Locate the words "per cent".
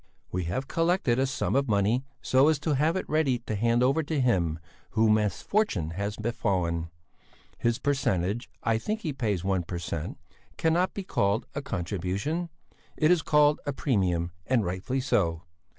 9.61-10.17